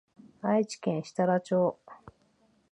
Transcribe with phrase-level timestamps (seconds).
[0.41, 1.79] 愛知県設楽町